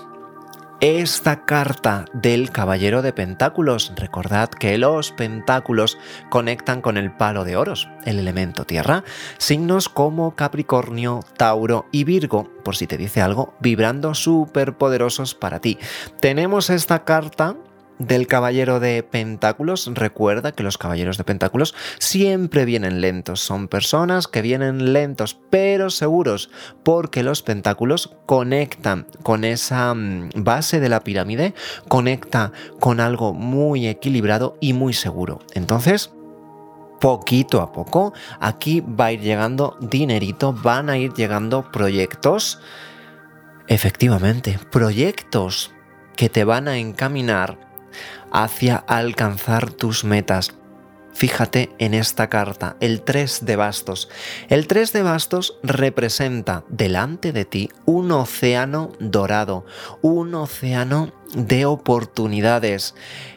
esta 0.83 1.45
carta 1.45 2.05
del 2.13 2.51
Caballero 2.51 3.03
de 3.03 3.13
Pentáculos. 3.13 3.93
Recordad 3.97 4.49
que 4.49 4.79
los 4.79 5.13
pentáculos 5.13 5.97
conectan 6.29 6.83
con 6.83 6.97
el 6.97 7.13
palo 7.13 7.45
de 7.45 7.57
oros, 7.57 7.89
el 8.05 8.19
elemento 8.19 8.65
tierra, 8.65 9.05
signos 9.39 9.89
como 9.89 10.35
Capricornio, 10.35 11.21
Tauro 11.37 11.87
y 11.93 12.03
Virgo, 12.03 12.51
por 12.65 12.77
si 12.77 12.89
te 12.89 12.97
dice 12.97 13.23
algo, 13.23 13.55
vibrando 13.61 14.15
súper 14.15 14.77
poderosos 14.77 15.35
para 15.35 15.61
ti. 15.61 15.79
Tenemos 16.21 16.69
esta 16.69 17.05
carta 17.05 17.57
del 17.99 18.27
caballero 18.27 18.81
de 18.81 19.03
pentáculos, 19.03 19.91
recuerda 19.95 20.53
que 20.53 20.63
los 20.63 20.79
caballeros 20.79 21.19
de 21.19 21.25
pentáculos 21.25 21.75
siempre 21.99 22.65
vienen 22.65 23.01
lentos. 23.01 23.41
Son 23.41 23.69
personas 23.69 24.29
que 24.29 24.43
vienen 24.43 24.93
lentos, 24.93 25.39
pero 25.51 25.91
seguros, 25.91 26.51
porque 26.83 27.23
los 27.23 27.43
pentáculos 27.43 28.15
conectan 28.27 29.07
con 29.23 29.45
esa 29.45 29.95
mm, 29.95 30.31
base 30.37 30.81
de 30.81 30.89
la 30.89 31.01
pirámide, 31.01 31.55
conecta 31.89 32.53
con 32.81 33.01
algo 33.01 33.33
muy 33.33 33.87
equilibrado 33.87 34.57
y 34.61 34.73
muy 34.73 34.93
seguro. 34.93 35.41
Entonces, 35.55 36.11
poquito 37.01 37.61
a 37.61 37.73
poco, 37.73 38.13
aquí 38.39 38.81
va 38.81 39.07
a 39.07 39.13
ir 39.13 39.21
llegando 39.21 39.77
dinerito, 39.81 40.53
van 40.53 40.89
a 40.89 40.99
ir 40.99 41.13
llegando 41.15 41.71
proyectos. 41.71 42.61
Efectivamente, 43.67 44.59
proyectos 44.71 45.73
que 46.15 46.29
te 46.29 46.45
van 46.45 46.69
a 46.69 46.79
encaminar 46.79 47.72
hacia 48.33 48.77
alcanzar 48.77 49.71
tus 49.71 50.05
metas. 50.05 50.55
Fíjate 51.15 51.71
en 51.79 51.93
esta 51.93 52.29
carta, 52.31 52.77
el 52.81 53.03
3 53.03 53.45
de 53.45 53.57
bastos. 53.57 54.09
El 54.49 54.67
3 54.67 54.93
de 54.93 55.03
bastos 55.03 55.59
representa 55.63 56.65
delante 56.69 57.33
de 57.33 57.45
ti 57.45 57.69
un 57.85 58.11
océano 58.13 58.93
dorado, 58.99 59.67
un 60.01 60.35
océano 60.35 61.13
de 61.35 61.67
oportunidades. 61.67 62.95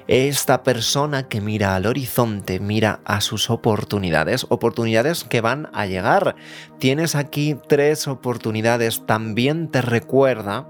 Esta 0.08 0.64
persona 0.64 1.28
que 1.28 1.42
mira 1.42 1.75
al 1.75 1.86
horizonte, 1.86 2.60
mira 2.60 3.02
a 3.04 3.20
sus 3.20 3.50
oportunidades, 3.50 4.46
oportunidades 4.50 5.25
que 5.25 5.42
van 5.42 5.70
a 5.74 5.86
llegar. 5.86 6.36
Tienes 6.80 7.16
aquí 7.16 7.58
tres 7.68 8.08
oportunidades, 8.08 9.06
también 9.06 9.70
te 9.70 9.82
recuerda 9.82 10.70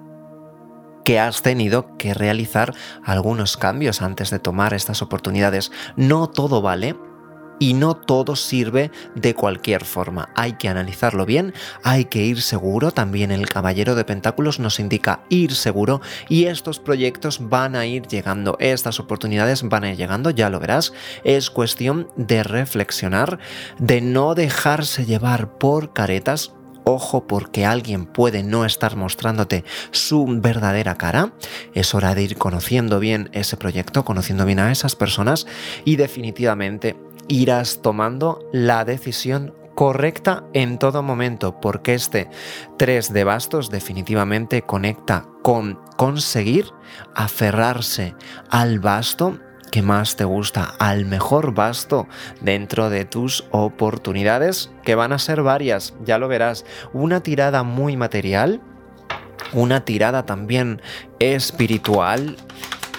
que 1.05 1.19
has 1.19 1.41
tenido 1.41 1.95
que 1.97 2.13
realizar 2.13 2.74
algunos 3.03 3.55
cambios 3.55 4.01
antes 4.01 4.31
de 4.31 4.39
tomar 4.39 4.74
estas 4.74 5.01
oportunidades. 5.01 5.71
No 5.95 6.27
todo 6.27 6.62
vale 6.62 6.95
y 7.59 7.74
no 7.74 7.95
todo 7.95 8.35
sirve 8.35 8.91
de 9.13 9.33
cualquier 9.33 9.85
forma. 9.85 10.29
Hay 10.35 10.53
que 10.53 10.67
analizarlo 10.67 11.25
bien, 11.25 11.53
hay 11.83 12.05
que 12.05 12.24
ir 12.24 12.41
seguro. 12.41 12.91
También 12.91 13.31
el 13.31 13.47
Caballero 13.47 13.95
de 13.95 14.03
Pentáculos 14.03 14.59
nos 14.59 14.79
indica 14.79 15.21
ir 15.29 15.53
seguro 15.53 16.01
y 16.27 16.45
estos 16.45 16.79
proyectos 16.79 17.50
van 17.50 17.75
a 17.75 17.85
ir 17.85 18.07
llegando, 18.07 18.57
estas 18.59 19.00
oportunidades 19.00 19.63
van 19.63 19.83
a 19.83 19.91
ir 19.91 19.97
llegando, 19.97 20.31
ya 20.31 20.50
lo 20.50 20.59
verás. 20.59 20.91
Es 21.24 21.50
cuestión 21.50 22.09
de 22.15 22.43
reflexionar, 22.43 23.39
de 23.77 24.01
no 24.01 24.35
dejarse 24.35 25.05
llevar 25.05 25.57
por 25.57 25.93
caretas 25.93 26.51
ojo 26.86 27.27
porque 27.27 27.65
alguien 27.65 28.06
puede 28.06 28.44
no 28.44 28.65
estar 28.65 28.96
mostrándote 28.96 29.65
su 29.92 30.25
verdadera 30.39 30.96
cara. 30.96 31.34
Es 31.74 31.94
hora 31.94 32.15
de 32.15 32.24
ir 32.24 32.38
conociendo 32.38 33.00
bien 33.00 33.30
ese 33.34 33.58
proyecto, 33.58 34.06
conociendo 34.06 34.46
bien 34.46 34.60
a 34.60 34.72
esas 34.72 34.96
personas 34.96 35.46
y 35.84 35.98
definitivamente 35.98 36.96
irás 37.27 37.82
tomando 37.82 38.39
la 38.54 38.86
decisión 38.86 39.54
correcta 39.75 40.46
en 40.54 40.80
todo 40.80 41.04
momento, 41.04 41.60
porque 41.60 41.94
este 41.94 42.30
3 42.77 43.12
de 43.12 43.24
bastos 43.25 43.70
definitivamente 43.70 44.62
conecta 44.62 45.27
con 45.44 45.80
conseguir 45.98 46.68
aferrarse 47.13 48.15
al 48.50 48.80
basto 48.80 49.38
que 49.75 49.82
más 49.82 50.15
te 50.15 50.24
gusta, 50.24 50.74
al 50.79 51.03
mejor 51.03 51.53
basto 51.53 52.08
dentro 52.39 52.89
de 52.89 53.03
tus 53.03 53.44
oportunidades, 53.51 54.72
que 54.86 54.96
van 54.96 55.12
a 55.12 55.20
ser 55.20 55.41
varias, 55.41 55.94
ya 56.05 56.17
lo 56.17 56.29
verás. 56.29 56.63
Una 56.94 57.20
tirada 57.20 57.63
muy 57.63 57.98
material, 57.98 58.62
una 59.51 59.84
tirada 59.84 60.25
también 60.25 60.82
espiritual 61.20 62.38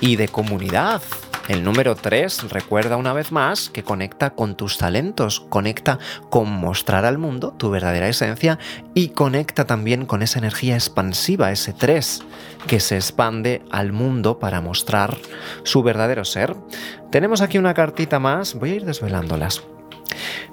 y 0.03 0.17
de 0.17 0.29
comunidad. 0.29 1.01
El 1.49 1.63
número 1.63 1.95
3 1.95 2.51
recuerda 2.51 2.97
una 2.97 3.13
vez 3.13 3.31
más 3.31 3.71
que 3.71 3.85
conecta 3.85 4.31
con 4.31 4.57
tus 4.57 4.79
talentos, 4.79 5.41
conecta 5.49 6.01
con 6.29 6.51
mostrar 6.51 7.05
al 7.05 7.19
mundo 7.19 7.55
tu 7.57 7.71
verdadera 7.71 8.09
esencia 8.09 8.59
y 8.95 9.11
conecta 9.11 9.65
también 9.65 10.07
con 10.07 10.23
esa 10.23 10.41
energía 10.41 10.75
expansiva, 10.75 11.53
ese 11.53 11.73
3, 11.73 12.25
que 12.67 12.81
se 12.81 12.97
expande 12.97 13.63
al 13.71 13.93
mundo 13.93 14.41
para 14.41 14.61
mostrar 14.61 15.17
su 15.63 15.85
verdadero 15.85 16.25
ser. 16.25 16.57
Tenemos 17.13 17.41
aquí 17.41 17.59
una 17.59 17.75
cartita 17.75 18.19
más, 18.19 18.55
voy 18.55 18.73
a 18.73 18.75
ir 18.75 18.85
desvelándolas. 18.85 19.63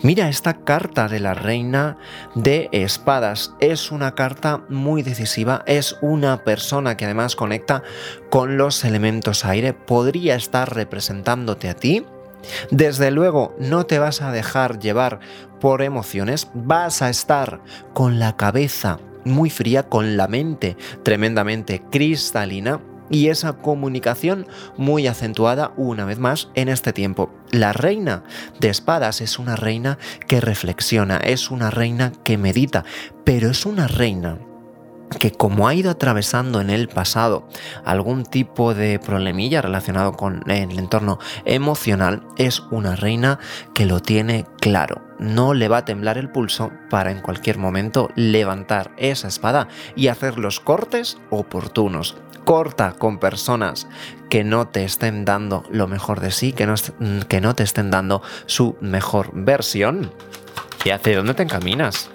Mira, 0.02 0.30
esta 0.30 0.64
carta 0.64 1.08
de 1.08 1.20
la 1.20 1.34
reina 1.34 1.98
de 2.36 2.70
espadas 2.72 3.54
es 3.60 3.92
una 3.92 4.16
carta 4.16 4.64
muy 4.70 5.04
decisiva, 5.04 5.64
es 5.66 5.98
una 6.02 6.44
persona 6.44 6.98
que 6.98 7.06
además 7.06 7.36
conecta 7.36 7.84
con 8.30 8.58
los 8.58 8.84
elementos 8.84 9.46
aire, 9.46 9.74
podría 9.74 10.36
estar 10.36 10.74
representándote 10.76 11.70
a 11.70 11.76
ti. 11.76 12.06
Desde 12.72 13.12
luego 13.12 13.56
no 13.60 13.86
te 13.86 14.00
vas 14.00 14.22
a 14.22 14.32
dejar 14.32 14.80
llevar 14.80 15.20
por 15.62 15.82
emociones, 15.82 16.50
vas 16.54 17.02
a 17.02 17.10
estar 17.10 17.62
con 17.94 18.20
la 18.20 18.36
cabeza 18.36 19.00
muy 19.24 19.50
fría, 19.50 19.84
con 19.84 20.18
la 20.18 20.28
mente 20.28 20.76
tremendamente 21.04 21.82
cristalina 21.90 22.82
y 23.14 23.30
esa 23.30 23.54
comunicación 23.54 24.48
muy 24.76 25.06
acentuada 25.06 25.72
una 25.78 26.04
vez 26.04 26.18
más 26.18 26.50
en 26.56 26.68
este 26.68 26.94
tiempo. 26.94 27.32
La 27.52 27.72
reina 27.72 28.24
de 28.60 28.70
espadas 28.70 29.22
es 29.22 29.38
una 29.38 29.56
reina 29.56 30.00
que 30.28 30.42
reflexiona, 30.42 31.18
es 31.18 31.52
una 31.52 31.70
reina 31.70 32.12
que 32.24 32.40
medita, 32.40 32.84
pero 33.24 33.52
es 33.52 33.68
una 33.68 33.88
reina 33.88 34.40
que 35.14 35.32
como 35.32 35.68
ha 35.68 35.74
ido 35.74 35.92
atravesando 35.92 36.62
en 36.62 36.70
el 36.70 36.88
pasado 36.88 37.48
algún 37.86 38.26
tipo 38.26 38.74
de 38.74 39.00
problemilla 39.00 39.62
relacionado 39.62 40.14
con 40.14 40.44
el 40.50 40.78
entorno 40.78 41.20
emocional, 41.46 42.24
es 42.38 42.62
una 42.72 42.96
reina 42.96 43.40
que 43.74 43.86
lo 43.86 44.02
tiene 44.02 44.46
claro. 44.60 45.02
No 45.20 45.54
le 45.54 45.68
va 45.68 45.78
a 45.78 45.86
temblar 45.86 46.18
el 46.18 46.30
pulso 46.30 46.72
para 46.90 47.12
en 47.12 47.22
cualquier 47.22 47.58
momento 47.58 48.10
levantar 48.16 48.92
esa 48.98 49.28
espada 49.28 49.68
y 49.96 50.08
hacer 50.08 50.38
los 50.38 50.60
cortes 50.60 51.18
oportunos. 51.30 52.18
Corta 52.46 52.94
con 52.94 53.20
personas 53.20 53.88
que 54.30 54.44
no 54.44 54.68
te 54.68 54.84
estén 54.84 55.24
dando 55.24 55.64
lo 55.70 55.88
mejor 55.88 56.20
de 56.20 56.32
sí, 56.32 56.52
que 56.52 56.66
no, 56.66 56.76
que 57.30 57.40
no 57.40 57.56
te 57.56 57.64
estén 57.64 57.90
dando 57.90 58.22
su 58.48 58.76
mejor 58.82 59.30
versión. 59.34 60.12
¿Y 60.84 60.90
hacia 60.90 61.16
dónde 61.16 61.36
te 61.36 61.44
encaminas? 61.44 62.10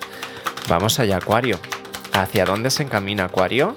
Vamos 0.69 0.99
allá, 0.99 1.17
Acuario. 1.17 1.59
¿Hacia 2.19 2.45
dónde 2.45 2.71
se 2.71 2.83
encamina 2.83 3.27
Acuario? 3.27 3.77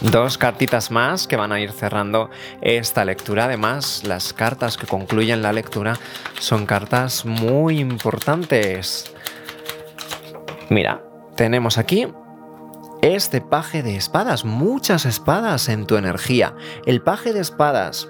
Dos 0.00 0.38
cartitas 0.38 0.92
más 0.92 1.26
que 1.26 1.34
van 1.34 1.50
a 1.50 1.58
ir 1.58 1.72
cerrando 1.72 2.30
esta 2.60 3.04
lectura. 3.04 3.46
Además, 3.46 4.04
las 4.04 4.32
cartas 4.32 4.76
que 4.76 4.86
concluyen 4.86 5.42
la 5.42 5.52
lectura 5.52 5.98
son 6.38 6.66
cartas 6.66 7.24
muy 7.24 7.80
importantes. 7.80 9.12
Mira, 10.70 11.02
tenemos 11.34 11.78
aquí 11.78 12.06
este 13.02 13.40
paje 13.40 13.82
de 13.82 13.96
espadas, 13.96 14.44
muchas 14.44 15.04
espadas 15.04 15.68
en 15.68 15.84
tu 15.86 15.96
energía. 15.96 16.54
El 16.86 17.02
paje 17.02 17.32
de 17.32 17.40
espadas, 17.40 18.08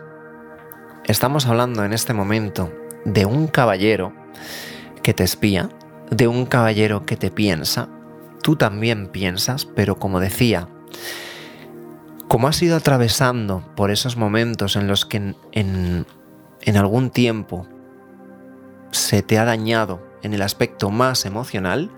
estamos 1.07 1.47
hablando 1.47 1.87
en 1.87 1.95
este 1.95 2.13
momento 2.13 2.71
de 3.07 3.25
un 3.25 3.47
caballero 3.47 4.13
que 5.03 5.15
te 5.15 5.25
espía, 5.25 5.71
de 6.11 6.29
un 6.29 6.45
caballero 6.45 7.07
que 7.07 7.17
te 7.17 7.31
piensa, 7.31 7.89
tú 8.47 8.55
también 8.55 9.09
piensas, 9.09 9.65
pero 9.65 9.99
como 9.99 10.21
decía, 10.21 10.69
como 12.29 12.47
has 12.47 12.63
ido 12.63 12.77
atravesando 12.77 13.65
por 13.75 13.91
esos 13.91 14.17
momentos 14.17 14.77
en 14.77 14.87
los 14.87 15.05
que 15.05 15.35
en, 15.51 16.07
algún 16.77 17.11
tiempo 17.11 17.67
se 18.93 19.25
te 19.25 19.41
ha 19.41 19.45
dañado 19.45 20.01
en 20.23 20.33
el 20.33 20.43
aspecto 20.43 20.91
más 20.91 21.27
emocional, 21.27 21.91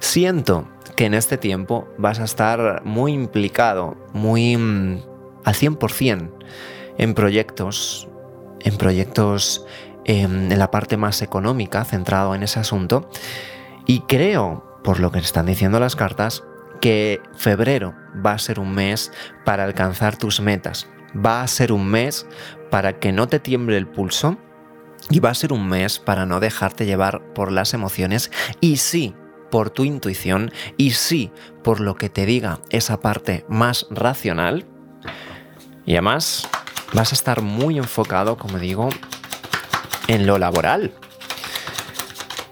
siento 0.00 0.66
que 0.96 1.06
en 1.06 1.14
este 1.14 1.38
tiempo 1.38 1.86
vas 1.96 2.18
a 2.18 2.24
estar 2.24 2.82
muy 2.84 3.12
implicado, 3.12 3.96
muy 4.12 4.56
mm, 4.56 4.98
al 5.44 5.54
100% 5.54 6.28
en 6.98 7.14
proyectos, 7.14 8.08
en 8.58 8.76
proyectos 8.78 9.64
em, 10.06 10.50
en 10.50 10.58
la 10.58 10.72
parte 10.72 10.96
más 10.96 11.22
económica, 11.22 11.84
centrado 11.84 12.34
en 12.34 12.42
ese 12.42 12.58
asunto. 12.58 13.08
Y 13.86 14.00
creo 14.00 14.73
por 14.84 15.00
lo 15.00 15.10
que 15.10 15.18
están 15.18 15.46
diciendo 15.46 15.80
las 15.80 15.96
cartas, 15.96 16.44
que 16.80 17.20
febrero 17.34 17.94
va 18.24 18.32
a 18.32 18.38
ser 18.38 18.60
un 18.60 18.72
mes 18.72 19.10
para 19.44 19.64
alcanzar 19.64 20.16
tus 20.16 20.40
metas. 20.40 20.86
Va 21.16 21.42
a 21.42 21.48
ser 21.48 21.72
un 21.72 21.88
mes 21.88 22.26
para 22.70 23.00
que 23.00 23.10
no 23.10 23.26
te 23.26 23.40
tiemble 23.40 23.78
el 23.78 23.88
pulso 23.88 24.36
y 25.08 25.20
va 25.20 25.30
a 25.30 25.34
ser 25.34 25.52
un 25.52 25.66
mes 25.66 25.98
para 25.98 26.26
no 26.26 26.38
dejarte 26.38 26.86
llevar 26.86 27.32
por 27.32 27.50
las 27.50 27.72
emociones 27.72 28.30
y 28.60 28.76
sí 28.76 29.14
por 29.50 29.70
tu 29.70 29.84
intuición 29.84 30.52
y 30.76 30.90
sí 30.90 31.32
por 31.62 31.80
lo 31.80 31.94
que 31.94 32.10
te 32.10 32.26
diga 32.26 32.60
esa 32.70 33.00
parte 33.00 33.46
más 33.48 33.86
racional. 33.90 34.66
Y 35.86 35.92
además 35.92 36.48
vas 36.92 37.12
a 37.12 37.14
estar 37.14 37.40
muy 37.40 37.78
enfocado, 37.78 38.36
como 38.36 38.58
digo, 38.58 38.90
en 40.08 40.26
lo 40.26 40.38
laboral. 40.38 40.92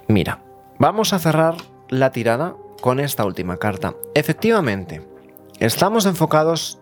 Mira, 0.08 0.42
vamos 0.78 1.12
a 1.12 1.18
cerrar 1.18 1.71
la 1.92 2.10
tirada 2.10 2.56
con 2.80 2.98
esta 2.98 3.24
última 3.24 3.58
carta. 3.58 3.94
Efectivamente, 4.14 5.06
estamos 5.60 6.06
enfocados 6.06 6.80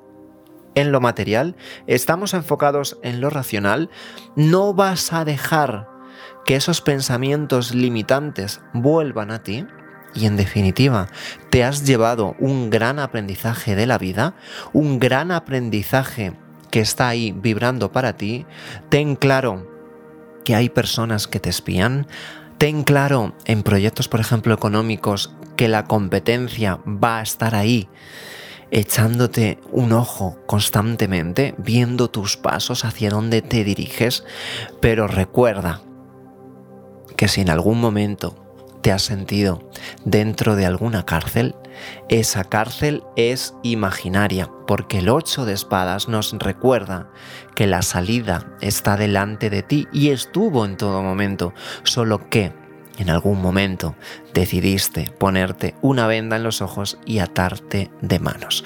en 0.77 0.93
lo 0.93 1.01
material, 1.01 1.57
estamos 1.89 2.33
enfocados 2.33 2.97
en 3.03 3.21
lo 3.21 3.29
racional, 3.29 3.91
no 4.37 4.73
vas 4.73 5.13
a 5.13 5.25
dejar 5.25 5.89
que 6.47 6.55
esos 6.55 6.81
pensamientos 6.81 7.75
limitantes 7.75 8.61
vuelvan 8.73 9.33
a 9.33 9.43
ti. 9.43 9.67
Y 10.15 10.27
en 10.27 10.37
definitiva, 10.37 11.09
te 11.51 11.65
has 11.65 11.85
llevado 11.85 12.37
un 12.39 12.71
gran 12.71 13.01
aprendizaje 13.01 13.75
de 13.75 13.87
la 13.87 13.99
vida, 13.99 14.35
un 14.73 15.01
gran 15.01 15.33
aprendizaje 15.33 16.35
que 16.71 16.81
está 16.81 17.09
ahí 17.09 17.33
vibrando 17.33 17.91
para 17.91 18.17
ti. 18.17 18.47
Ten 18.89 19.17
claro 19.17 19.69
que 20.45 20.55
hay 20.55 20.69
personas 20.69 21.27
que 21.29 21.41
te 21.41 21.51
espían, 21.51 22.07
Ten 22.61 22.85
claro 22.85 23.33
en 23.47 23.63
proyectos, 23.63 24.09
por 24.09 24.21
ejemplo, 24.21 24.53
económicos, 24.53 25.33
que 25.57 25.67
la 25.67 25.87
competencia 25.87 26.79
va 26.87 27.21
a 27.21 27.23
estar 27.23 27.55
ahí, 27.55 27.89
echándote 28.71 29.59
un 29.73 29.93
ojo 29.93 30.37
constantemente, 30.45 31.55
viendo 31.57 32.11
tus 32.11 32.37
pasos 32.37 32.85
hacia 32.85 33.09
dónde 33.09 33.41
te 33.41 33.65
diriges, 33.65 34.25
pero 34.79 35.07
recuerda 35.07 35.81
que 37.17 37.29
si 37.29 37.41
en 37.41 37.49
algún 37.49 37.81
momento 37.81 38.37
te 38.83 38.93
has 38.93 39.05
sentido 39.05 39.71
dentro 40.05 40.55
de 40.55 40.67
alguna 40.67 41.07
cárcel, 41.07 41.55
esa 42.09 42.45
cárcel 42.45 43.03
es 43.17 43.55
imaginaria, 43.63 44.51
porque 44.67 44.99
el 44.99 45.09
8 45.09 45.45
de 45.45 45.53
espadas 45.53 46.09
nos 46.09 46.33
recuerda 46.33 47.09
que 47.55 47.67
la 47.67 47.83
salida 47.83 48.47
está 48.61 48.97
delante 48.97 49.51
de 49.51 49.63
ti 49.63 49.89
y 49.93 50.11
estuvo 50.11 50.65
en 50.65 50.77
todo 50.77 51.03
momento, 51.03 51.53
solo 51.83 52.29
que 52.31 52.53
en 52.99 53.11
algún 53.11 53.41
momento 53.41 53.97
decidiste 54.35 55.11
ponerte 55.19 55.75
una 55.81 56.07
venda 56.07 56.37
en 56.37 56.43
los 56.43 56.61
ojos 56.61 56.99
y 57.07 57.19
atarte 57.19 57.91
de 58.03 58.19
manos. 58.19 58.65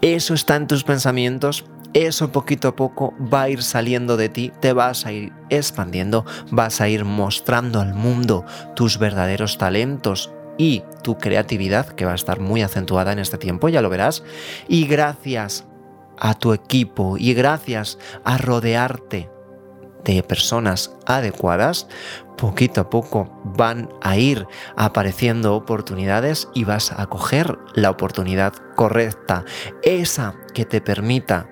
Eso 0.00 0.34
está 0.34 0.56
en 0.56 0.66
tus 0.66 0.84
pensamientos, 0.84 1.66
eso 1.92 2.32
poquito 2.32 2.68
a 2.68 2.76
poco 2.76 3.14
va 3.20 3.42
a 3.42 3.50
ir 3.50 3.62
saliendo 3.62 4.16
de 4.16 4.28
ti, 4.28 4.52
te 4.60 4.72
vas 4.72 5.06
a 5.06 5.12
ir 5.12 5.32
expandiendo, 5.50 6.24
vas 6.50 6.80
a 6.80 6.88
ir 6.88 7.04
mostrando 7.04 7.80
al 7.80 7.94
mundo 7.94 8.44
tus 8.74 8.98
verdaderos 8.98 9.58
talentos 9.58 10.32
y 10.58 10.82
tu 11.04 11.16
creatividad, 11.18 11.86
que 11.86 12.04
va 12.04 12.12
a 12.12 12.16
estar 12.16 12.40
muy 12.40 12.62
acentuada 12.62 13.12
en 13.12 13.20
este 13.20 13.38
tiempo, 13.38 13.68
ya 13.68 13.80
lo 13.80 13.90
verás. 13.90 14.24
Y 14.66 14.88
gracias 14.88 15.64
a 16.18 16.34
tu 16.34 16.52
equipo 16.52 17.16
y 17.16 17.34
gracias 17.34 17.98
a 18.24 18.38
rodearte 18.38 19.30
de 20.04 20.22
personas 20.22 20.94
adecuadas, 21.06 21.86
poquito 22.36 22.80
a 22.80 22.90
poco 22.90 23.40
van 23.44 23.88
a 24.02 24.16
ir 24.16 24.46
apareciendo 24.76 25.54
oportunidades 25.54 26.48
y 26.54 26.64
vas 26.64 26.92
a 26.92 27.06
coger 27.06 27.58
la 27.74 27.90
oportunidad 27.90 28.52
correcta, 28.74 29.44
esa 29.82 30.34
que 30.52 30.64
te 30.64 30.80
permita 30.80 31.48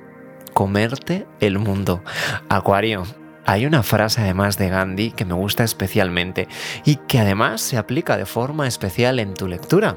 comerte 0.52 1.26
el 1.40 1.58
mundo. 1.58 2.02
Acuario, 2.48 3.04
hay 3.44 3.66
una 3.66 3.82
frase 3.82 4.20
además 4.20 4.56
de 4.56 4.68
Gandhi 4.68 5.10
que 5.10 5.24
me 5.24 5.34
gusta 5.34 5.64
especialmente 5.64 6.48
y 6.84 6.96
que 6.96 7.18
además 7.18 7.60
se 7.60 7.76
aplica 7.76 8.16
de 8.16 8.26
forma 8.26 8.66
especial 8.66 9.18
en 9.18 9.34
tu 9.34 9.48
lectura. 9.48 9.96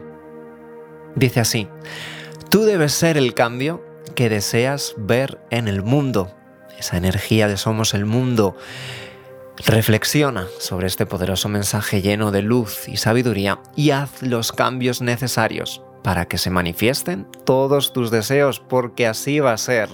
Dice 1.16 1.40
así, 1.40 1.68
tú 2.50 2.64
debes 2.64 2.94
ser 2.94 3.18
el 3.18 3.34
cambio 3.34 3.86
que 4.16 4.30
deseas 4.30 4.96
ver 4.98 5.40
en 5.52 5.68
el 5.68 5.84
mundo. 5.84 6.36
Esa 6.78 6.98
energía 6.98 7.48
de 7.48 7.58
somos 7.58 7.94
el 7.94 8.06
mundo. 8.06 8.58
Reflexiona 9.66 10.48
sobre 10.60 10.88
este 10.88 11.06
poderoso 11.06 11.48
mensaje 11.48 12.02
lleno 12.02 12.32
de 12.32 12.42
luz 12.42 12.90
y 12.90 12.98
sabiduría 12.98 13.62
y 13.76 13.92
haz 13.92 14.22
los 14.22 14.52
cambios 14.52 15.02
necesarios 15.02 15.82
para 16.04 16.28
que 16.28 16.38
se 16.38 16.52
manifiesten 16.52 17.28
todos 17.46 17.92
tus 17.92 18.12
deseos, 18.12 18.60
porque 18.60 19.08
así 19.08 19.40
va 19.40 19.54
a 19.54 19.58
ser. 19.58 19.90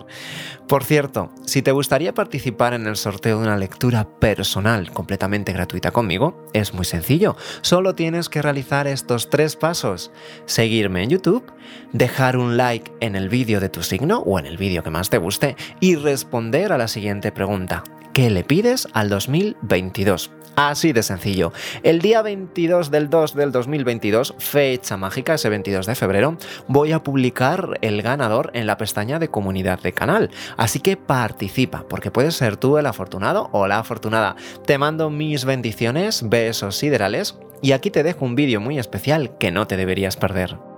Por 0.72 0.86
cierto, 0.86 1.30
si 1.46 1.62
te 1.62 1.74
gustaría 1.74 2.14
participar 2.14 2.74
en 2.74 2.88
el 2.88 2.96
sorteo 2.96 3.36
de 3.36 3.44
una 3.44 3.58
lectura 3.58 4.08
personal 4.08 4.90
completamente 4.94 5.52
gratuita 5.52 5.92
conmigo, 5.92 6.48
es 6.54 6.74
muy 6.74 6.86
sencillo. 6.86 7.36
Solo 7.60 7.94
tienes 7.94 8.30
que 8.30 8.42
realizar 8.42 8.88
estos 8.88 9.30
tres 9.30 9.58
pasos. 9.58 10.14
Seguirme 10.46 11.04
en 11.04 11.10
YouTube, 11.10 11.44
dejar 11.92 12.38
un 12.38 12.56
like 12.56 12.90
en 13.02 13.18
el 13.18 13.28
vídeo 13.28 13.60
de 13.60 13.68
tu 13.68 13.84
signo 13.84 14.20
o 14.20 14.40
en 14.40 14.46
el 14.46 14.56
vídeo 14.56 14.82
que 14.82 14.92
más 14.92 15.10
te 15.10 15.18
guste 15.18 15.58
y 15.82 15.98
responder 15.98 16.72
a 16.72 16.78
la 16.78 16.88
siguiente 16.88 17.34
pregunta. 17.34 17.84
¿Qué 18.14 18.30
le 18.30 18.46
pides 18.46 18.88
al 18.94 19.10
2022? 19.10 20.32
Así 20.56 20.92
de 20.92 21.02
sencillo. 21.02 21.54
El 21.82 22.02
día 22.02 22.22
22 22.22 22.92
del 22.92 23.10
2 23.10 23.36
del 23.36 23.52
2022, 23.52 24.36
fecha 24.38 24.98
mágica, 24.98 25.36
ese 25.36 25.50
22 25.50 25.86
de 25.86 25.96
febrero, 25.96 26.38
voy 26.68 26.92
a 26.92 27.02
publicar 27.02 27.80
el 27.82 28.02
ganador 28.02 28.52
en 28.54 28.68
la 28.68 28.78
pestaña 28.78 29.18
de 29.18 29.30
comunidad 29.30 29.80
de 29.80 29.94
canal. 29.94 30.30
Así 30.62 30.80
que 30.80 30.96
participa, 30.96 31.86
porque 31.90 32.12
puedes 32.12 32.36
ser 32.36 32.56
tú 32.56 32.78
el 32.78 32.86
afortunado 32.86 33.50
o 33.52 33.66
la 33.66 33.80
afortunada. 33.80 34.36
Te 34.64 34.78
mando 34.78 35.10
mis 35.10 35.44
bendiciones, 35.44 36.30
besos 36.30 36.76
siderales, 36.76 37.36
y 37.64 37.72
aquí 37.72 37.90
te 37.90 38.04
dejo 38.04 38.26
un 38.26 38.36
vídeo 38.36 38.62
muy 38.62 38.78
especial 38.78 39.36
que 39.40 39.50
no 39.50 39.66
te 39.66 39.76
deberías 39.76 40.18
perder. 40.18 40.71